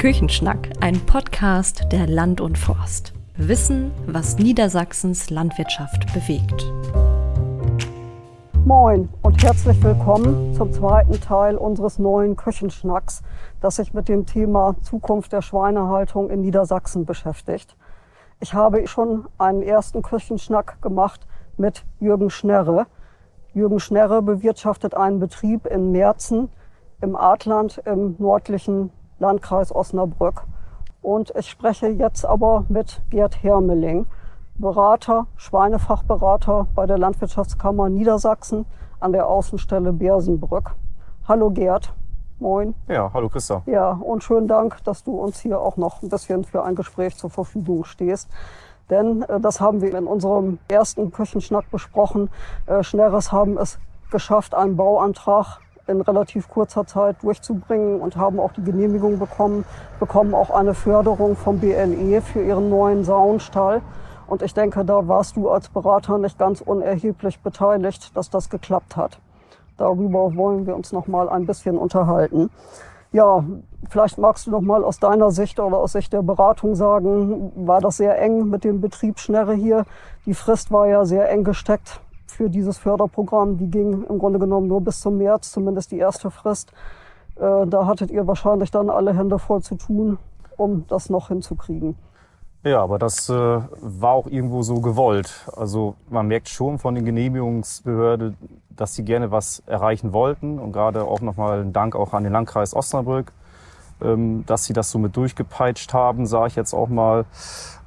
Küchenschnack, 0.00 0.70
ein 0.80 0.98
Podcast 1.04 1.92
der 1.92 2.06
Land 2.06 2.40
und 2.40 2.56
Forst. 2.56 3.12
Wissen, 3.36 3.90
was 4.06 4.38
Niedersachsens 4.38 5.28
Landwirtschaft 5.28 6.10
bewegt. 6.14 6.72
Moin 8.64 9.10
und 9.20 9.42
herzlich 9.44 9.82
willkommen 9.82 10.54
zum 10.54 10.72
zweiten 10.72 11.20
Teil 11.20 11.54
unseres 11.54 11.98
neuen 11.98 12.34
Küchenschnacks, 12.34 13.20
das 13.60 13.76
sich 13.76 13.92
mit 13.92 14.08
dem 14.08 14.24
Thema 14.24 14.74
Zukunft 14.80 15.34
der 15.34 15.42
Schweinehaltung 15.42 16.30
in 16.30 16.40
Niedersachsen 16.40 17.04
beschäftigt. 17.04 17.76
Ich 18.40 18.54
habe 18.54 18.86
schon 18.86 19.28
einen 19.36 19.60
ersten 19.60 20.00
Küchenschnack 20.00 20.80
gemacht 20.80 21.26
mit 21.58 21.84
Jürgen 21.98 22.30
Schnerre. 22.30 22.86
Jürgen 23.52 23.80
Schnerre 23.80 24.22
bewirtschaftet 24.22 24.94
einen 24.94 25.20
Betrieb 25.20 25.66
in 25.66 25.92
Merzen 25.92 26.48
im 27.02 27.16
Adland 27.16 27.82
im 27.84 28.16
nördlichen 28.18 28.92
Landkreis 29.20 29.72
Osnabrück. 29.74 30.42
Und 31.02 31.32
ich 31.36 31.48
spreche 31.48 31.88
jetzt 31.88 32.24
aber 32.24 32.64
mit 32.68 33.02
Gerd 33.10 33.42
Hermeling, 33.42 34.06
Berater, 34.56 35.26
Schweinefachberater 35.36 36.66
bei 36.74 36.86
der 36.86 36.98
Landwirtschaftskammer 36.98 37.88
Niedersachsen 37.88 38.66
an 38.98 39.12
der 39.12 39.28
Außenstelle 39.28 39.92
Bersenbrück. 39.92 40.74
Hallo 41.28 41.50
Gerd. 41.50 41.94
Moin. 42.38 42.74
Ja, 42.88 43.10
hallo 43.12 43.28
Christa. 43.28 43.62
Ja, 43.66 43.92
und 43.92 44.24
schönen 44.24 44.48
Dank, 44.48 44.82
dass 44.84 45.04
du 45.04 45.12
uns 45.12 45.40
hier 45.40 45.60
auch 45.60 45.76
noch 45.76 46.02
ein 46.02 46.08
bisschen 46.08 46.44
für 46.44 46.64
ein 46.64 46.74
Gespräch 46.74 47.16
zur 47.16 47.28
Verfügung 47.28 47.84
stehst. 47.84 48.30
Denn 48.88 49.22
äh, 49.22 49.40
das 49.40 49.60
haben 49.60 49.82
wir 49.82 49.94
in 49.96 50.06
unserem 50.06 50.58
ersten 50.68 51.12
Küchenschnack 51.12 51.70
besprochen. 51.70 52.30
Äh, 52.66 52.82
Schnelles 52.82 53.32
haben 53.32 53.58
es 53.58 53.78
geschafft, 54.10 54.54
einen 54.54 54.76
Bauantrag 54.76 55.60
in 55.86 56.00
relativ 56.00 56.48
kurzer 56.48 56.86
Zeit 56.86 57.22
durchzubringen 57.22 58.00
und 58.00 58.16
haben 58.16 58.38
auch 58.38 58.52
die 58.52 58.62
Genehmigung 58.62 59.18
bekommen, 59.18 59.64
bekommen 59.98 60.34
auch 60.34 60.50
eine 60.50 60.74
Förderung 60.74 61.36
vom 61.36 61.58
BLE 61.58 62.20
für 62.20 62.42
ihren 62.42 62.70
neuen 62.70 63.04
Saunstall. 63.04 63.82
Und 64.26 64.42
ich 64.42 64.54
denke, 64.54 64.84
da 64.84 65.08
warst 65.08 65.36
du 65.36 65.50
als 65.50 65.68
Berater 65.68 66.18
nicht 66.18 66.38
ganz 66.38 66.60
unerheblich 66.60 67.40
beteiligt, 67.40 68.16
dass 68.16 68.30
das 68.30 68.48
geklappt 68.48 68.96
hat. 68.96 69.18
Darüber 69.76 70.36
wollen 70.36 70.66
wir 70.66 70.76
uns 70.76 70.92
noch 70.92 71.06
mal 71.06 71.28
ein 71.28 71.46
bisschen 71.46 71.76
unterhalten. 71.76 72.50
Ja, 73.12 73.42
vielleicht 73.88 74.18
magst 74.18 74.46
du 74.46 74.52
noch 74.52 74.60
mal 74.60 74.84
aus 74.84 75.00
deiner 75.00 75.32
Sicht 75.32 75.58
oder 75.58 75.78
aus 75.78 75.92
Sicht 75.92 76.12
der 76.12 76.22
Beratung 76.22 76.76
sagen, 76.76 77.50
war 77.56 77.80
das 77.80 77.96
sehr 77.96 78.20
eng 78.20 78.50
mit 78.50 78.62
dem 78.62 78.80
Betrieb 78.80 79.18
Schnerre 79.18 79.54
hier? 79.54 79.84
Die 80.26 80.34
Frist 80.34 80.70
war 80.70 80.86
ja 80.86 81.04
sehr 81.04 81.28
eng 81.28 81.42
gesteckt 81.42 82.00
für 82.32 82.50
dieses 82.50 82.78
Förderprogramm. 82.78 83.58
Die 83.58 83.70
ging 83.70 84.04
im 84.04 84.18
Grunde 84.18 84.38
genommen 84.38 84.68
nur 84.68 84.80
bis 84.80 85.00
zum 85.00 85.18
März, 85.18 85.52
zumindest 85.52 85.92
die 85.92 85.98
erste 85.98 86.30
Frist. 86.30 86.72
Äh, 87.36 87.66
da 87.66 87.86
hattet 87.86 88.10
ihr 88.10 88.26
wahrscheinlich 88.26 88.70
dann 88.70 88.90
alle 88.90 89.14
Hände 89.14 89.38
voll 89.38 89.62
zu 89.62 89.76
tun, 89.76 90.18
um 90.56 90.84
das 90.88 91.10
noch 91.10 91.28
hinzukriegen. 91.28 91.96
Ja, 92.62 92.82
aber 92.82 92.98
das 92.98 93.30
äh, 93.30 93.32
war 93.32 94.12
auch 94.12 94.26
irgendwo 94.26 94.62
so 94.62 94.80
gewollt. 94.80 95.46
Also 95.56 95.94
man 96.10 96.26
merkt 96.26 96.50
schon 96.50 96.78
von 96.78 96.94
den 96.94 97.06
Genehmigungsbehörden, 97.06 98.36
dass 98.68 98.94
sie 98.94 99.02
gerne 99.02 99.30
was 99.30 99.62
erreichen 99.66 100.12
wollten. 100.12 100.58
Und 100.58 100.72
gerade 100.72 101.04
auch 101.04 101.22
nochmal 101.22 101.62
ein 101.62 101.72
Dank 101.72 101.96
auch 101.96 102.12
an 102.12 102.24
den 102.24 102.34
Landkreis 102.34 102.74
Osnabrück, 102.76 103.32
dass 104.46 104.64
sie 104.64 104.72
das 104.72 104.90
so 104.90 104.98
mit 104.98 105.16
durchgepeitscht 105.16 105.92
haben, 105.94 106.26
sage 106.26 106.48
ich 106.48 106.56
jetzt 106.56 106.74
auch 106.74 106.88
mal. 106.88 107.24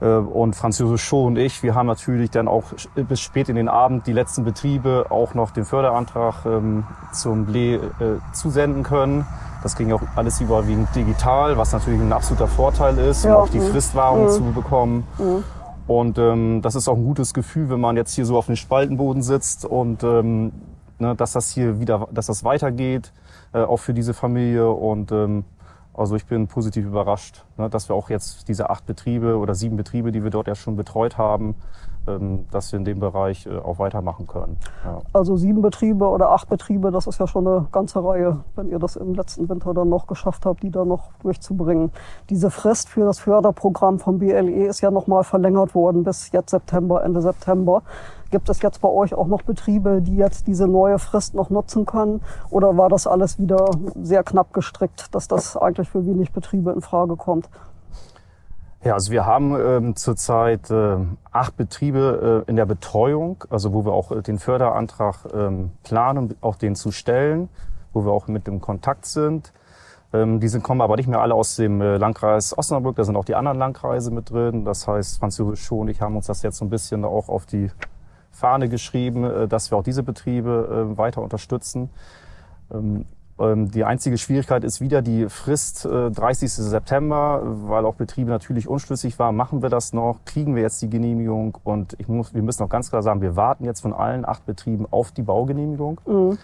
Äh, 0.03 0.08
und 0.08 0.56
Französisch 0.56 1.03
Show 1.03 1.25
und 1.25 1.38
ich, 1.38 1.64
wir 1.64 1.75
haben 1.75 1.88
natürlich 1.88 2.30
dann 2.30 2.47
auch 2.47 2.64
bis 2.95 3.22
spät 3.22 3.50
in 3.50 3.56
den 3.56 3.69
Abend 3.69 4.06
die 4.06 4.14
letzten 4.14 4.44
Betriebe 4.44 5.08
auch 5.09 5.34
noch 5.34 5.52
den 5.52 5.66
Förderantrag 5.66 6.45
ähm, 6.45 6.84
zum 7.11 7.47
Blé 7.47 7.75
äh, 7.75 8.19
zusenden 8.34 8.84
können. 8.84 9.25
Das 9.64 9.78
ging 9.78 9.94
auch 9.94 10.02
alles 10.16 10.41
überwiegend 10.41 10.94
digital, 10.94 11.58
was 11.58 11.72
natürlich 11.72 12.02
ein 12.02 12.11
absoluter 12.11 12.47
Vorteil 12.47 12.97
ist, 12.97 13.23
ja, 13.23 13.36
um 13.36 13.44
auch 13.44 13.50
die 13.50 13.61
Fristwahrung 13.61 14.25
mhm. 14.25 14.30
zu 14.30 14.41
bekommen. 14.52 15.08
Mhm. 15.17 15.44
Und 15.88 16.17
ähm, 16.17 16.61
das 16.61 16.75
ist 16.75 16.88
auch 16.88 16.97
ein 16.97 17.03
gutes 17.03 17.34
Gefühl, 17.34 17.69
wenn 17.69 17.80
man 17.80 17.95
jetzt 17.95 18.14
hier 18.14 18.25
so 18.25 18.38
auf 18.38 18.47
dem 18.47 18.56
Spaltenboden 18.56 19.22
sitzt 19.22 19.66
und 19.66 20.03
ähm, 20.03 20.51
ne, 21.00 21.16
dass 21.16 21.31
das 21.34 21.51
hier 21.51 21.80
wieder, 21.80 22.07
dass 22.12 22.28
das 22.28 22.44
weitergeht, 22.44 23.13
äh, 23.53 23.59
auch 23.59 23.78
für 23.78 23.94
diese 23.94 24.13
Familie. 24.13 24.69
Und 24.69 25.12
ähm, 25.12 25.45
also 25.94 26.16
ich 26.16 26.26
bin 26.26 26.48
positiv 26.48 26.86
überrascht, 26.86 27.46
ne, 27.58 27.70
dass 27.70 27.90
wir 27.90 27.96
auch 27.96 28.09
jetzt 28.09 28.48
diese 28.48 28.70
acht 28.70 28.86
Betriebe 28.86 29.38
oder 29.38 29.54
sieben 29.54 29.78
Betriebe, 29.78 30.12
die 30.12 30.24
wir 30.24 30.31
dort 30.31 30.48
ja 30.48 30.56
schon 30.56 30.76
betreut 30.76 31.18
haben, 31.18 31.56
ähm, 32.08 32.46
dass 32.52 32.72
wir 32.72 32.80
in 32.80 32.86
dem 32.86 33.00
Bereich 33.00 33.46
äh, 33.46 33.58
auch 33.58 33.80
weitermachen 33.80 34.28
können. 34.28 34.58
Ja. 34.84 35.02
Also 35.14 35.38
sieben 35.38 35.62
Betriebe 35.62 36.06
oder 36.06 36.31
acht 36.31 36.50
Betriebe, 36.50 36.92
das 36.92 37.08
ist 37.08 37.20
ja 37.20 37.28
schon 37.28 37.48
eine 37.48 37.68
ganze 37.72 38.04
Reihe, 38.04 38.44
wenn 38.56 38.70
ihr 38.70 38.80
das 38.80 38.96
im 38.96 39.14
letzten 39.14 39.48
Winter 39.48 39.74
dann 39.74 39.90
noch 39.90 40.08
geschafft 40.08 40.46
habt, 40.46 40.64
die 40.64 40.72
da 40.72 40.84
noch 40.84 41.12
durchzubringen. 41.22 41.92
Diese 42.30 42.50
Frist 42.50 42.90
für 42.90 43.06
das 43.06 43.20
Förderprogramm 43.20 44.00
vom 44.00 44.18
BLE 44.18 44.66
ist 44.66 44.81
ja 44.81 44.92
nochmal 44.92 45.24
verlängert 45.24 45.75
worden 45.75 46.04
bis 46.04 46.31
jetzt 46.31 46.50
September, 46.50 47.04
Ende 47.04 47.22
September. 47.22 47.84
Gibt 48.33 48.49
es 48.49 48.63
jetzt 48.63 48.81
bei 48.81 48.89
euch 48.89 49.13
auch 49.13 49.27
noch 49.27 49.44
Betriebe, 49.44 50.01
die 50.01 50.16
jetzt 50.16 50.47
diese 50.47 50.67
neue 50.67 50.97
Frist 50.97 51.35
noch 51.35 51.51
nutzen 51.51 51.85
können? 51.85 52.19
Oder 52.49 52.75
war 52.75 52.89
das 52.89 53.05
alles 53.05 53.38
wieder 53.38 53.69
sehr 54.01 54.23
knapp 54.23 54.53
gestrickt, 54.53 55.13
dass 55.13 55.27
das 55.27 55.55
eigentlich 55.55 55.88
für 55.88 56.03
wenig 56.07 56.31
Betriebe 56.31 56.71
in 56.71 56.81
Frage 56.81 57.16
kommt? 57.16 57.47
Ja, 58.83 58.95
also 58.95 59.11
wir 59.11 59.27
haben 59.27 59.55
ähm, 59.55 59.95
zurzeit 59.95 60.71
äh, 60.71 60.95
acht 61.31 61.57
Betriebe 61.57 62.44
äh, 62.47 62.49
in 62.49 62.55
der 62.55 62.66
Betreuung, 62.66 63.44
also 63.51 63.71
wo 63.71 63.85
wir 63.85 63.94
auch 63.94 64.09
äh, 64.09 64.23
den 64.23 64.39
Förderantrag 64.39 65.27
ähm, 65.31 65.69
planen, 65.83 66.33
auch 66.41 66.55
den 66.55 66.73
zu 66.73 66.89
stellen, 66.91 67.50
wo 67.94 68.03
wir 68.03 68.11
auch 68.11 68.25
mit 68.25 68.47
dem 68.47 68.61
Kontakt 68.61 69.05
sind. 69.05 69.53
Ähm, 70.11 70.39
die 70.39 70.47
sind, 70.47 70.63
kommen 70.63 70.81
aber 70.81 70.95
nicht 70.95 71.07
mehr 71.07 71.21
alle 71.21 71.35
aus 71.35 71.55
dem 71.55 71.81
äh, 71.81 71.97
Landkreis 71.97 72.57
Osnabrück, 72.57 72.95
da 72.95 73.03
sind 73.03 73.15
auch 73.15 73.25
die 73.25 73.35
anderen 73.35 73.59
Landkreise 73.59 74.09
mit 74.09 74.31
drin. 74.31 74.65
Das 74.65 74.88
heißt, 74.88 75.19
Französisch 75.19 75.63
schon, 75.63 75.88
ich 75.88 76.01
haben 76.01 76.15
uns 76.15 76.25
das 76.25 76.41
jetzt 76.41 76.57
so 76.57 76.65
ein 76.65 76.71
bisschen 76.71 77.05
auch 77.05 77.29
auf 77.29 77.45
die 77.45 77.69
Fahne 78.33 78.67
geschrieben, 78.67 79.23
äh, 79.23 79.47
dass 79.47 79.71
wir 79.71 79.77
auch 79.77 79.83
diese 79.83 80.03
Betriebe 80.03 80.91
äh, 80.94 80.97
weiter 80.97 81.21
unterstützen. 81.21 81.89
Ähm, 82.73 83.05
ähm, 83.39 83.71
die 83.71 83.83
einzige 83.83 84.17
Schwierigkeit 84.17 84.63
ist 84.63 84.81
wieder 84.81 85.01
die 85.01 85.29
Frist 85.29 85.85
30. 85.85 86.44
Äh, 86.44 86.47
September, 86.47 87.41
weil 87.44 87.85
auch 87.85 87.95
Betriebe 87.95 88.29
natürlich 88.29 88.67
unschlüssig 88.67 89.17
waren. 89.19 89.35
Machen 89.35 89.61
wir 89.61 89.69
das 89.69 89.94
noch? 89.94 90.19
Kriegen 90.25 90.55
wir 90.55 90.61
jetzt 90.61 90.81
die 90.81 90.89
Genehmigung? 90.89 91.57
Und 91.63 91.95
ich 91.99 92.07
muss, 92.07 92.33
wir 92.33 92.41
müssen 92.41 92.63
auch 92.63 92.69
ganz 92.69 92.89
klar 92.89 93.01
sagen, 93.01 93.21
wir 93.21 93.35
warten 93.35 93.66
jetzt 93.66 93.81
von 93.81 93.94
allen 93.94 94.25
acht 94.25 94.45
Betrieben 94.45 94.88
auf 94.89 95.11
die 95.11 95.23
Baugenehmigung. 95.23 96.01
Mhm. 96.05 96.38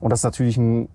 Und 0.00 0.10
das 0.10 0.20
ist 0.20 0.24
natürlich 0.24 0.56
ein 0.56 0.88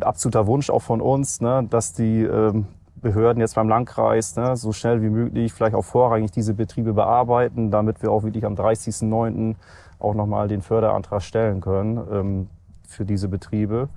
absoluter 0.00 0.46
Wunsch 0.46 0.70
auch 0.70 0.82
von 0.82 1.00
uns, 1.00 1.40
ne, 1.40 1.66
dass 1.68 1.92
die 1.92 2.22
ähm, 2.22 2.66
Behörden 3.00 3.40
jetzt 3.40 3.54
beim 3.54 3.68
Landkreis 3.68 4.36
ne, 4.36 4.56
so 4.56 4.72
schnell 4.72 5.02
wie 5.02 5.08
möglich 5.08 5.52
vielleicht 5.52 5.74
auch 5.74 5.84
vorrangig 5.84 6.30
diese 6.30 6.54
Betriebe 6.54 6.92
bearbeiten, 6.92 7.70
damit 7.70 8.02
wir 8.02 8.10
auch 8.10 8.22
wirklich 8.22 8.44
am 8.44 8.54
30.09. 8.54 9.54
auch 9.98 10.14
nochmal 10.14 10.48
den 10.48 10.62
Förderantrag 10.62 11.22
stellen 11.22 11.60
können 11.60 12.00
ähm, 12.12 12.48
für 12.86 13.04
diese 13.04 13.28
Betriebe. 13.28 13.88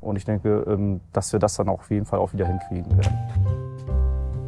Und 0.00 0.16
ich 0.16 0.24
denke, 0.24 0.64
ähm, 0.66 1.00
dass 1.12 1.32
wir 1.32 1.40
das 1.40 1.54
dann 1.54 1.68
auch 1.68 1.80
auf 1.80 1.90
jeden 1.90 2.06
Fall 2.06 2.18
auch 2.18 2.32
wieder 2.32 2.46
hinkriegen 2.46 2.96
werden. 2.96 3.79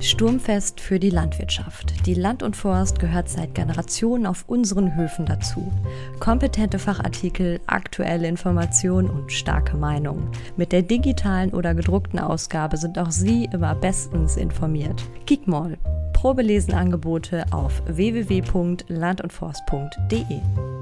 Sturmfest 0.02 0.80
für 0.80 0.98
die 0.98 1.10
Landwirtschaft. 1.10 2.06
Die 2.06 2.14
Land 2.14 2.42
und 2.42 2.56
Forst 2.56 2.98
gehört 2.98 3.28
seit 3.28 3.54
Generationen 3.54 4.26
auf 4.26 4.42
unseren 4.48 4.96
Höfen 4.96 5.26
dazu. 5.26 5.70
Kompetente 6.18 6.80
Fachartikel, 6.80 7.60
aktuelle 7.66 8.26
Informationen 8.26 9.08
und 9.08 9.30
starke 9.30 9.76
Meinungen. 9.76 10.28
Mit 10.56 10.72
der 10.72 10.82
digitalen 10.82 11.52
oder 11.52 11.74
gedruckten 11.74 12.18
Ausgabe 12.18 12.76
sind 12.76 12.98
auch 12.98 13.12
Sie 13.12 13.48
immer 13.52 13.76
bestens 13.76 14.36
informiert. 14.36 15.00
Geekmall. 15.26 15.78
Probelesenangebote 16.12 17.44
auf 17.52 17.80
www.landundforst.de. 17.86 20.81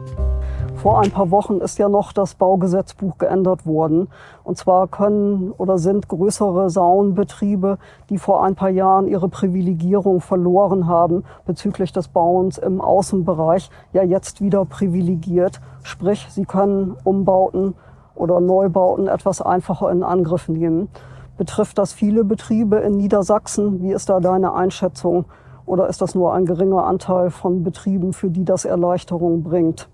Vor 0.83 1.03
ein 1.03 1.11
paar 1.11 1.31
Wochen 1.31 1.59
ist 1.59 1.79
ja 1.79 1.91
noch 1.91 2.11
das 2.11 2.37
Baugesetzbuch 2.37 3.19
geändert 3.19 3.67
worden. 3.67 4.09
Und 4.45 4.57
zwar 4.57 4.89
können 4.89 5.53
oder 5.59 5.77
sind 5.77 6.09
größere 6.09 6.71
Saunbetriebe, 6.71 7.77
die 8.09 8.17
vor 8.17 8.43
ein 8.43 8.55
paar 8.55 8.71
Jahren 8.71 9.07
ihre 9.07 9.29
Privilegierung 9.29 10.23
verloren 10.23 10.87
haben 10.87 11.25
bezüglich 11.45 11.93
des 11.93 12.09
Bauens 12.09 12.57
im 12.57 12.81
Außenbereich, 12.81 13.69
ja 13.93 14.03
jetzt 14.03 14.41
wieder 14.41 14.65
privilegiert. 14.65 15.61
Sprich, 15.83 16.27
sie 16.31 16.47
können 16.47 16.97
Umbauten 17.05 17.75
oder 18.15 18.41
Neubauten 18.41 19.07
etwas 19.07 19.43
einfacher 19.43 19.91
in 19.91 20.03
Angriff 20.03 20.49
nehmen. 20.49 20.89
Betrifft 21.37 21.77
das 21.77 21.93
viele 21.93 22.25
Betriebe 22.25 22.79
in 22.79 22.97
Niedersachsen? 22.97 23.83
Wie 23.83 23.93
ist 23.93 24.09
da 24.09 24.19
deine 24.19 24.55
Einschätzung? 24.55 25.27
Oder 25.67 25.89
ist 25.89 26.01
das 26.01 26.15
nur 26.15 26.33
ein 26.33 26.47
geringer 26.47 26.87
Anteil 26.87 27.29
von 27.29 27.65
Betrieben, 27.65 28.15
für 28.15 28.31
die 28.31 28.47
das 28.47 28.65
Erleichterung 28.65 29.43
bringt? 29.43 29.87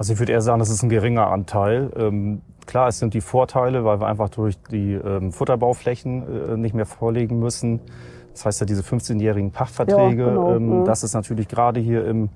Also 0.00 0.14
ich 0.14 0.18
würde 0.18 0.32
eher 0.32 0.40
sagen, 0.40 0.60
das 0.60 0.70
ist 0.70 0.82
ein 0.82 0.88
geringer 0.88 1.26
Anteil. 1.26 1.90
Ähm, 1.94 2.40
klar, 2.64 2.88
es 2.88 3.00
sind 3.00 3.12
die 3.12 3.20
Vorteile, 3.20 3.84
weil 3.84 4.00
wir 4.00 4.06
einfach 4.06 4.30
durch 4.30 4.56
die 4.70 4.94
ähm, 4.94 5.30
Futterbauflächen 5.30 6.52
äh, 6.52 6.56
nicht 6.56 6.74
mehr 6.74 6.86
vorlegen 6.86 7.38
müssen. 7.38 7.80
Das 8.32 8.46
heißt 8.46 8.60
ja 8.60 8.66
diese 8.66 8.80
15-jährigen 8.80 9.50
Pachtverträge. 9.50 10.22
Ja, 10.22 10.28
genau. 10.30 10.56
ähm, 10.56 10.80
mhm. 10.80 10.84
Das 10.86 11.02
ist 11.02 11.12
natürlich 11.12 11.48
gerade 11.48 11.80
hier 11.80 12.06
im 12.06 12.30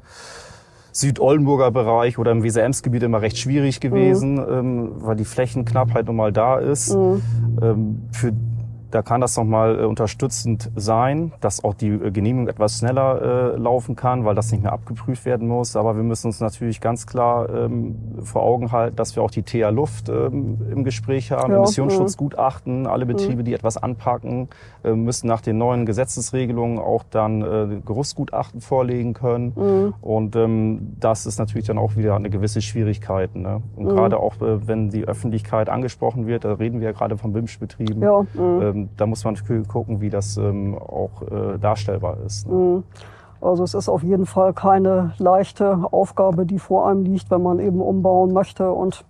Südoldenburger 0.93 1.71
Bereich 1.71 2.19
oder 2.19 2.33
im 2.33 2.43
Weser-Ems-Gebiet 2.43 3.03
immer 3.03 3.23
recht 3.23 3.39
schwierig 3.39 3.81
gewesen, 3.81 4.35
mhm. 4.35 4.47
ähm, 4.51 4.93
weil 4.97 5.17
die 5.17 5.25
Flächenknappheit 5.25 6.05
nun 6.05 6.17
mal 6.17 6.35
da 6.35 6.59
ist. 6.59 6.95
Mhm. 6.95 7.23
Ähm, 7.63 8.03
für 8.13 8.35
da 8.95 9.03
kann 9.03 9.21
das 9.21 9.37
nochmal 9.37 9.81
äh, 9.81 9.85
unterstützend 9.85 10.71
sein, 10.77 11.33
dass 11.41 11.65
auch 11.65 11.75
die 11.75 11.89
äh, 11.89 12.13
Genehmigung 12.13 12.47
etwas 12.47 12.79
schneller 12.79 13.55
äh, 13.55 13.57
laufen 13.57 13.97
kann, 13.97 14.25
weil 14.25 14.37
das 14.37 14.53
nicht 14.53 14.63
mehr 14.63 14.73
abgeprüft 14.73 15.25
werden 15.25 15.49
muss. 15.49 15.75
Aber 15.75 15.97
wir 15.97 16.05
müssen 16.05 16.29
uns 16.29 16.39
natürlich 16.39 16.81
ganz 16.81 17.05
klar 17.05 17.49
ähm, 17.53 17.97
vor 18.23 18.45
Augen 18.45 18.71
halten, 18.71 18.95
dass 18.95 19.17
wir 19.17 19.25
auch 19.25 19.33
die 19.33 19.43
TH 19.43 19.71
Luft 19.73 20.09
ähm, 20.09 20.59
im 20.71 20.85
Gespräch 20.85 21.33
haben, 21.33 21.51
ja, 21.51 21.59
Emissionsschutzgutachten. 21.59 22.87
Alle 22.87 23.05
Betriebe, 23.05 23.43
die 23.43 23.53
etwas 23.53 23.77
anpacken, 23.77 24.49
äh, 24.85 24.93
müssen 24.93 25.27
nach 25.27 25.41
den 25.41 25.59
neuen 25.59 25.87
Gesetzesregelungen 25.87 26.79
auch 26.79 27.03
dann 27.11 27.43
äh, 27.43 27.81
Gerüstgutachten 27.85 28.61
vorlegen 28.61 29.13
können. 29.13 29.55
Mhm. 29.57 29.95
Und 30.03 30.37
ähm, 30.37 30.95
das 31.01 31.27
ist 31.27 31.41
natürlich 31.41 31.67
dann 31.67 31.79
auch 31.79 31.97
wieder 31.97 32.15
eine 32.15 32.31
gewisse 32.31 32.63
Schwierigkeit. 32.63 33.35
Ne? 33.35 33.61
Und 33.75 33.87
mhm. 33.87 33.89
gerade 33.89 34.21
auch, 34.21 34.41
äh, 34.41 34.69
wenn 34.69 34.91
die 34.91 35.05
Öffentlichkeit 35.05 35.69
angesprochen 35.69 36.29
wird, 36.29 36.45
da 36.45 36.53
reden 36.53 36.79
wir 36.79 36.87
ja 36.87 36.93
gerade 36.93 37.19
von 37.19 37.33
BIMSCH-Betrieben, 37.33 38.01
ja, 38.01 38.25
mhm. 38.35 38.84
Da 38.97 39.07
muss 39.07 39.25
man 39.25 39.37
gucken, 39.69 40.01
wie 40.01 40.11
das 40.11 40.37
ähm, 40.37 40.77
auch 40.79 41.23
äh, 41.23 41.59
darstellbar 41.59 42.19
ist. 42.25 42.49
Ne? 42.49 42.55
Mhm. 42.55 42.83
Also 43.41 43.63
es 43.63 43.75
ist 43.75 43.91
auf 43.91 44.03
jeden 44.03 44.25
Fall 44.25 44.55
keine 44.55 45.13
leichte 45.19 45.85
Aufgabe, 45.91 46.47
die 46.47 46.59
vor 46.59 46.89
einem 46.89 47.05
liegt, 47.05 47.31
wenn 47.31 47.43
man 47.43 47.59
eben 47.59 47.83
umbauen 47.83 48.33
möchte 48.33 48.73
und 48.73 49.05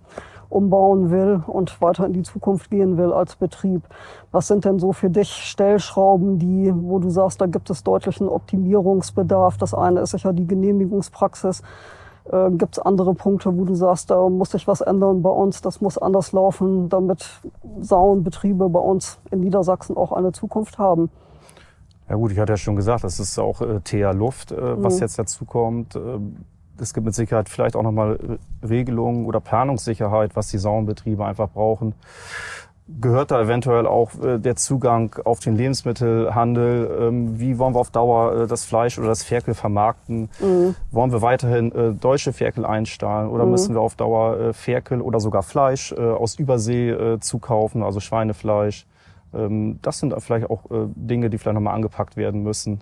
umbauen 0.49 1.09
will 1.09 1.41
und 1.47 1.81
weiter 1.81 2.05
in 2.05 2.13
die 2.13 2.23
Zukunft 2.23 2.69
gehen 2.69 2.97
will 2.97 3.13
als 3.13 3.35
Betrieb. 3.35 3.83
Was 4.31 4.47
sind 4.47 4.65
denn 4.65 4.77
so 4.79 4.93
für 4.93 5.09
dich 5.09 5.29
Stellschrauben, 5.29 6.37
die, 6.37 6.73
wo 6.75 6.99
du 6.99 7.09
sagst, 7.09 7.41
da 7.41 7.45
gibt 7.45 7.69
es 7.69 7.83
deutlichen 7.83 8.27
Optimierungsbedarf? 8.27 9.57
Das 9.57 9.73
eine 9.73 10.01
ist 10.01 10.11
sicher 10.11 10.33
die 10.33 10.47
Genehmigungspraxis. 10.47 11.61
Äh, 12.31 12.51
gibt 12.51 12.77
es 12.77 12.79
andere 12.79 13.13
Punkte, 13.13 13.55
wo 13.55 13.65
du 13.65 13.75
sagst, 13.75 14.09
da 14.09 14.27
muss 14.29 14.51
sich 14.51 14.67
was 14.67 14.81
ändern 14.81 15.21
bei 15.21 15.29
uns, 15.29 15.61
das 15.61 15.81
muss 15.81 15.97
anders 15.97 16.31
laufen, 16.31 16.89
damit 16.89 17.41
Sauenbetriebe 17.79 18.67
bei 18.69 18.79
uns 18.79 19.19
in 19.31 19.41
Niedersachsen 19.41 19.95
auch 19.95 20.11
eine 20.11 20.31
Zukunft 20.31 20.77
haben? 20.79 21.09
Ja 22.09 22.15
gut, 22.15 22.31
ich 22.31 22.39
hatte 22.39 22.53
ja 22.53 22.57
schon 22.57 22.75
gesagt, 22.75 23.03
das 23.03 23.19
ist 23.19 23.37
auch 23.37 23.61
äh, 23.61 23.79
TH 23.79 24.13
Luft, 24.13 24.51
äh, 24.51 24.83
was 24.83 24.95
mhm. 24.95 25.01
jetzt 25.01 25.19
dazu 25.19 25.45
kommt. 25.45 25.95
Äh, 25.95 26.19
es 26.79 26.93
gibt 26.93 27.05
mit 27.05 27.15
Sicherheit 27.15 27.47
vielleicht 27.47 27.75
auch 27.75 27.83
nochmal 27.83 28.39
Regelungen 28.67 29.25
oder 29.25 29.39
Planungssicherheit, 29.39 30.35
was 30.35 30.49
die 30.49 30.57
Sauenbetriebe 30.57 31.23
einfach 31.23 31.49
brauchen. 31.49 31.95
Gehört 32.87 33.31
da 33.31 33.41
eventuell 33.41 33.87
auch 33.87 34.11
äh, 34.23 34.37
der 34.37 34.55
Zugang 34.57 35.15
auf 35.25 35.39
den 35.39 35.55
Lebensmittelhandel? 35.55 36.97
Ähm, 37.01 37.39
wie 37.39 37.57
wollen 37.57 37.73
wir 37.73 37.79
auf 37.79 37.89
Dauer 37.89 38.43
äh, 38.43 38.47
das 38.47 38.63
Fleisch 38.63 38.99
oder 38.99 39.07
das 39.07 39.23
Ferkel 39.23 39.55
vermarkten? 39.55 40.29
Mhm. 40.39 40.75
Wollen 40.91 41.11
wir 41.11 41.23
weiterhin 41.23 41.71
äh, 41.71 41.93
deutsche 41.93 42.31
Ferkel 42.31 42.63
einstahlen 42.63 43.31
oder 43.31 43.45
mhm. 43.45 43.51
müssen 43.51 43.73
wir 43.73 43.81
auf 43.81 43.95
Dauer 43.95 44.39
äh, 44.39 44.53
Ferkel 44.53 45.01
oder 45.01 45.19
sogar 45.19 45.41
Fleisch 45.41 45.93
äh, 45.93 45.99
aus 45.99 46.35
Übersee 46.35 46.91
äh, 46.91 47.19
zukaufen, 47.19 47.81
also 47.81 47.99
Schweinefleisch? 47.99 48.85
Ähm, 49.33 49.79
das 49.81 49.97
sind 49.97 50.13
vielleicht 50.21 50.51
auch 50.51 50.65
Dinge, 50.69 51.31
die 51.31 51.39
vielleicht 51.39 51.55
nochmal 51.55 51.73
angepackt 51.73 52.17
werden 52.17 52.43
müssen, 52.43 52.81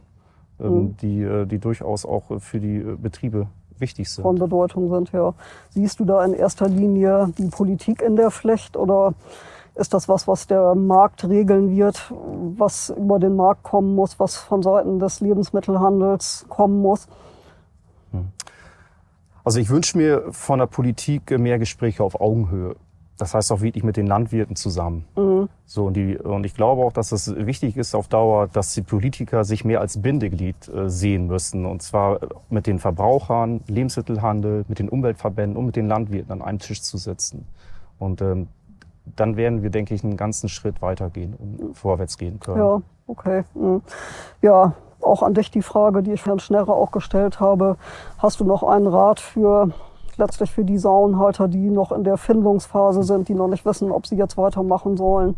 ähm, 0.60 0.74
mhm. 0.74 0.98
die, 0.98 1.46
die 1.46 1.60
durchaus 1.60 2.06
auch 2.06 2.24
für 2.40 2.60
die 2.60 2.80
Betriebe 2.80 3.48
wichtig 3.78 4.10
sind. 4.10 4.24
Von 4.24 4.36
Bedeutung 4.36 4.90
sind, 4.90 5.14
ja. 5.14 5.34
Siehst 5.70 6.02
du 6.02 6.06
da 6.06 6.26
in 6.26 6.34
erster 6.34 6.68
Linie 6.68 7.30
die 7.38 7.48
Politik 7.48 8.02
in 8.02 8.18
der 8.18 8.32
Pflicht 8.32 8.76
oder 8.76 9.14
ist 9.76 9.94
das 9.94 10.08
was, 10.08 10.28
was 10.28 10.48
der 10.48 10.76
Markt 10.76 11.28
regeln 11.28 11.76
wird, 11.76 12.12
was 12.58 12.90
über 12.90 13.20
den 13.20 13.36
Markt 13.36 13.64
kommen 13.64 13.96
muss, 13.96 14.20
was 14.20 14.38
von 14.38 14.62
Seiten 14.62 15.00
des 15.00 15.20
Lebensmittelhandels 15.20 16.46
kommen 16.50 16.82
muss? 16.82 17.08
Hm. 18.12 18.28
Also 19.44 19.60
ich 19.60 19.70
wünsche 19.70 19.98
mir 19.98 20.24
von 20.32 20.60
der 20.60 20.68
Politik 20.68 21.38
mehr 21.38 21.60
Gespräche 21.60 22.04
auf 22.04 22.20
Augenhöhe. 22.22 22.76
Das 23.18 23.36
heißt 23.36 23.52
auch 23.52 23.62
wirklich 23.62 23.84
mit 23.84 23.96
den 23.96 24.08
Landwirten 24.08 24.56
zusammen. 24.56 25.06
Mhm. 25.16 25.48
So, 25.66 25.86
und, 25.86 25.94
die, 25.94 26.18
und 26.18 26.46
ich 26.46 26.56
glaube 26.56 26.84
auch, 26.84 26.92
dass 26.92 27.12
es 27.12 27.34
wichtig 27.36 27.78
ist 27.78 27.94
auf 27.94 28.08
Dauer, 28.08 28.48
dass 28.48 28.74
die 28.74 28.82
Politiker 28.82 29.44
sich 29.44 29.64
mehr 29.64 29.82
als 29.82 30.02
Bindeglied 30.02 30.68
äh, 30.68 30.90
sehen 30.90 31.28
müssen. 31.28 31.66
Und 31.66 31.84
zwar 31.84 32.20
mit 32.50 32.66
den 32.66 32.80
Verbrauchern, 32.80 33.62
Lebensmittelhandel, 33.68 34.66
mit 34.68 34.80
den 34.80 34.90
Umweltverbänden 34.90 35.58
und 35.58 35.68
mit 35.68 35.76
den 35.76 35.88
Landwirten 35.88 36.32
an 36.32 36.42
einem 36.42 36.60
Tisch 36.60 36.82
zu 36.82 36.98
sitzen. 36.98 37.46
Und 38.00 38.22
ähm, 38.22 38.48
dann 39.06 39.36
werden 39.36 39.64
wir, 39.64 39.70
denke 39.70 39.94
ich, 39.94 40.04
einen 40.04 40.18
ganzen 40.18 40.50
Schritt 40.50 40.82
weitergehen 40.82 41.34
und 41.34 41.76
vorwärts 41.76 42.18
gehen 42.18 42.40
können. 42.40 42.58
Ja, 42.58 42.82
okay. 43.08 43.44
Mhm. 43.54 43.82
Ja, 44.42 44.74
auch 45.02 45.24
an 45.24 45.34
dich 45.34 45.52
die 45.52 45.62
Frage, 45.62 46.04
die 46.04 46.14
ich 46.14 46.26
Herrn 46.26 46.40
Schnerrer 46.40 46.76
auch 46.76 46.92
gestellt 46.92 47.40
habe. 47.40 47.78
Hast 48.18 48.40
du 48.40 48.46
noch 48.46 48.64
einen 48.64 48.88
Rat 48.88 49.20
für 49.20 49.70
letztlich 50.18 50.52
für 50.52 50.64
die 50.64 50.78
Saunenhalter, 50.78 51.48
die 51.48 51.70
noch 51.70 51.92
in 51.92 52.04
der 52.04 52.18
Findungsphase 52.18 53.04
sind, 53.04 53.28
die 53.30 53.34
noch 53.34 53.48
nicht 53.48 53.66
wissen, 53.66 53.92
ob 53.92 54.06
sie 54.06 54.16
jetzt 54.16 54.38
weitermachen 54.38 54.96
sollen. 54.98 55.36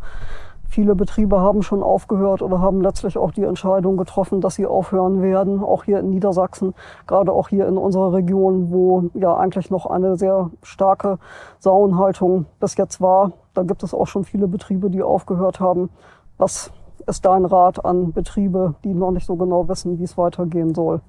Viele 0.69 0.95
Betriebe 0.95 1.39
haben 1.39 1.61
schon 1.63 1.81
aufgehört 1.81 2.41
oder 2.41 2.59
haben 2.59 2.81
letztlich 2.81 3.17
auch 3.17 3.31
die 3.31 3.43
Entscheidung 3.43 3.97
getroffen, 3.97 4.41
dass 4.41 4.55
sie 4.55 4.65
aufhören 4.65 5.21
werden, 5.21 5.63
auch 5.63 5.83
hier 5.83 5.99
in 5.99 6.09
Niedersachsen, 6.09 6.73
gerade 7.07 7.31
auch 7.31 7.49
hier 7.49 7.67
in 7.67 7.77
unserer 7.77 8.13
Region, 8.13 8.71
wo 8.71 9.09
ja 9.13 9.35
eigentlich 9.35 9.69
noch 9.69 9.85
eine 9.85 10.17
sehr 10.17 10.49
starke 10.63 11.17
Sauenhaltung 11.59 12.45
bis 12.59 12.75
jetzt 12.77 12.99
war. 12.99 13.31
Da 13.53 13.63
gibt 13.63 13.83
es 13.83 13.93
auch 13.93 14.07
schon 14.07 14.25
viele 14.25 14.47
Betriebe, 14.47 14.89
die 14.89 15.01
aufgehört 15.01 15.59
haben. 15.59 15.89
Was 16.37 16.71
ist 17.07 17.25
dein 17.25 17.45
Rat 17.45 17.85
an 17.85 18.11
Betriebe, 18.11 18.75
die 18.83 18.93
noch 18.93 19.11
nicht 19.11 19.25
so 19.25 19.35
genau 19.35 19.67
wissen, 19.69 19.99
wie 19.99 20.03
es 20.03 20.17
weitergehen 20.17 20.73
soll? 20.73 21.01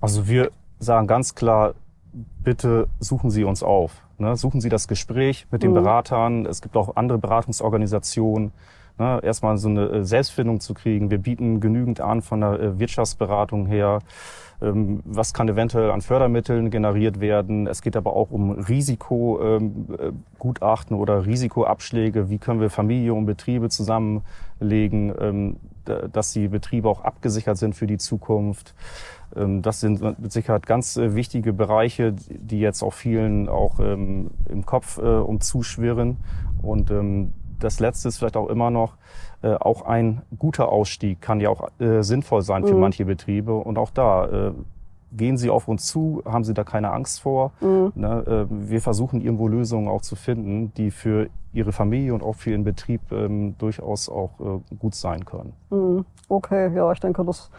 Also 0.00 0.28
wir 0.28 0.50
sagen 0.78 1.06
ganz 1.06 1.34
klar, 1.34 1.74
bitte 2.12 2.86
suchen 3.00 3.30
Sie 3.30 3.44
uns 3.44 3.62
auf. 3.62 4.03
Ne? 4.18 4.36
Suchen 4.36 4.60
Sie 4.60 4.68
das 4.68 4.88
Gespräch 4.88 5.46
mit 5.50 5.62
den 5.62 5.70
mhm. 5.70 5.74
Beratern. 5.74 6.44
Es 6.46 6.62
gibt 6.62 6.76
auch 6.76 6.96
andere 6.96 7.18
Beratungsorganisationen. 7.18 8.52
Ne? 8.98 9.20
Erstmal 9.22 9.58
so 9.58 9.68
eine 9.68 9.88
äh, 9.88 10.04
Selbstfindung 10.04 10.58
zu 10.60 10.74
kriegen. 10.74 11.10
Wir 11.10 11.18
bieten 11.18 11.60
genügend 11.60 12.00
an 12.00 12.22
von 12.22 12.40
der 12.40 12.60
äh, 12.60 12.78
Wirtschaftsberatung 12.78 13.66
her. 13.66 13.98
Ähm, 14.62 15.00
was 15.04 15.34
kann 15.34 15.48
eventuell 15.48 15.90
an 15.90 16.00
Fördermitteln 16.00 16.70
generiert 16.70 17.18
werden? 17.20 17.66
Es 17.66 17.82
geht 17.82 17.96
aber 17.96 18.14
auch 18.14 18.30
um 18.30 18.52
Risikogutachten 18.52 20.96
ähm, 20.96 21.00
oder 21.00 21.26
Risikoabschläge. 21.26 22.30
Wie 22.30 22.38
können 22.38 22.60
wir 22.60 22.70
Familie 22.70 23.14
und 23.14 23.26
Betriebe 23.26 23.68
zusammenlegen, 23.68 25.12
ähm, 25.18 25.56
dass 26.12 26.32
die 26.32 26.46
Betriebe 26.48 26.88
auch 26.88 27.02
abgesichert 27.02 27.58
sind 27.58 27.74
für 27.74 27.88
die 27.88 27.98
Zukunft? 27.98 28.74
Ähm, 29.36 29.62
das 29.62 29.80
sind 29.80 30.00
mit 30.20 30.32
Sicherheit 30.32 30.66
ganz 30.66 30.96
äh, 30.96 31.14
wichtige 31.14 31.52
Bereiche, 31.52 32.12
die 32.12 32.60
jetzt 32.60 32.82
auch 32.82 32.92
vielen 32.92 33.48
auch 33.48 33.80
ähm, 33.80 34.30
im 34.48 34.64
Kopf 34.66 34.98
äh, 34.98 35.02
umzuschwirren. 35.02 36.18
Und 36.62 36.90
ähm, 36.90 37.32
das 37.60 37.80
Letzte 37.80 38.08
ist 38.08 38.18
vielleicht 38.18 38.36
auch 38.36 38.48
immer 38.48 38.70
noch, 38.70 38.96
äh, 39.42 39.54
auch 39.54 39.82
ein 39.82 40.22
guter 40.38 40.68
Ausstieg 40.68 41.20
kann 41.20 41.40
ja 41.40 41.50
auch 41.50 41.68
sinnvoll 41.78 42.42
sein 42.42 42.64
für 42.64 42.74
mhm. 42.74 42.80
manche 42.80 43.04
Betriebe. 43.04 43.54
Und 43.54 43.78
auch 43.78 43.90
da 43.90 44.52
gehen 45.12 45.36
Sie 45.36 45.48
auf 45.48 45.68
uns 45.68 45.86
zu, 45.86 46.22
haben 46.24 46.44
Sie 46.44 46.54
da 46.54 46.64
keine 46.64 46.92
Angst 46.92 47.20
vor. 47.20 47.52
Mhm. 47.60 47.92
Ne, 47.94 48.46
wir 48.50 48.80
versuchen 48.80 49.20
irgendwo 49.20 49.46
Lösungen 49.48 49.88
auch 49.88 50.02
zu 50.02 50.16
finden, 50.16 50.72
die 50.74 50.90
für 50.90 51.28
Ihre 51.52 51.72
Familie 51.72 52.12
und 52.14 52.22
auch 52.22 52.34
für 52.34 52.50
Ihren 52.50 52.64
Betrieb 52.64 53.00
ähm, 53.12 53.56
durchaus 53.58 54.08
auch 54.08 54.60
gut 54.78 54.94
sein 54.94 55.24
können. 55.24 55.52
Mhm. 55.70 56.04
Okay, 56.28 56.74
ja, 56.74 56.90
ich 56.90 57.00
denke, 57.00 57.24
das 57.24 57.50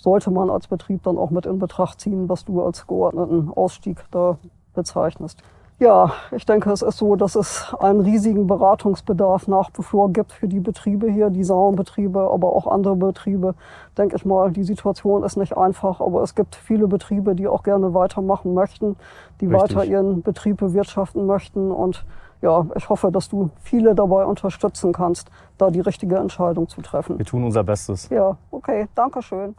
sollte 0.00 0.30
man 0.30 0.50
als 0.50 0.66
Betrieb 0.66 1.02
dann 1.02 1.18
auch 1.18 1.30
mit 1.30 1.46
in 1.46 1.58
Betracht 1.58 2.00
ziehen, 2.00 2.28
was 2.28 2.44
du 2.44 2.62
als 2.62 2.86
geordneten 2.86 3.50
Ausstieg 3.54 4.04
da 4.10 4.38
bezeichnest. 4.74 5.42
Ja, 5.78 6.12
ich 6.36 6.44
denke, 6.44 6.70
es 6.70 6.82
ist 6.82 6.98
so, 6.98 7.16
dass 7.16 7.36
es 7.36 7.74
einen 7.80 8.00
riesigen 8.00 8.46
Beratungsbedarf 8.46 9.48
nach 9.48 9.70
wie 9.74 9.82
vor 9.82 10.12
gibt 10.12 10.32
für 10.32 10.46
die 10.46 10.60
Betriebe 10.60 11.10
hier, 11.10 11.30
die 11.30 11.42
Sauenbetriebe, 11.42 12.20
aber 12.20 12.54
auch 12.54 12.66
andere 12.66 12.96
Betriebe. 12.96 13.54
Denke 13.96 14.16
ich 14.16 14.26
mal, 14.26 14.50
die 14.50 14.62
Situation 14.62 15.22
ist 15.22 15.38
nicht 15.38 15.56
einfach, 15.56 16.02
aber 16.02 16.22
es 16.22 16.34
gibt 16.34 16.54
viele 16.54 16.86
Betriebe, 16.86 17.34
die 17.34 17.48
auch 17.48 17.62
gerne 17.62 17.94
weitermachen 17.94 18.52
möchten, 18.52 18.96
die 19.40 19.46
Richtig. 19.46 19.74
weiter 19.74 19.84
ihren 19.86 20.20
Betrieb 20.20 20.58
bewirtschaften 20.58 21.24
möchten 21.24 21.70
und 21.70 22.04
ja, 22.42 22.66
ich 22.74 22.88
hoffe, 22.88 23.10
dass 23.10 23.30
du 23.30 23.50
viele 23.62 23.94
dabei 23.94 24.24
unterstützen 24.24 24.92
kannst, 24.92 25.30
da 25.56 25.70
die 25.70 25.80
richtige 25.80 26.16
Entscheidung 26.16 26.68
zu 26.68 26.82
treffen. 26.82 27.18
Wir 27.18 27.26
tun 27.26 27.44
unser 27.44 27.64
Bestes. 27.64 28.08
Ja, 28.10 28.36
okay, 28.50 28.86
danke 28.94 29.22
schön. 29.22 29.54